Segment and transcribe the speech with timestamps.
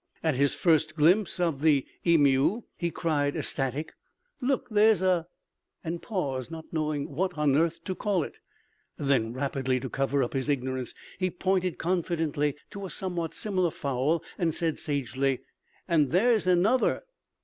[0.23, 3.93] At his first glimpse of the emu he cried ecstatic,
[4.41, 5.27] "Look, there's a,"
[5.83, 8.39] and paused, not knowing what on earth to call it.
[8.97, 14.23] Then rapidly to cover up his ignorance he pointed confidently to a somewhat similar fowl
[14.39, 15.41] and said sagely,
[15.87, 17.03] "And there's another!"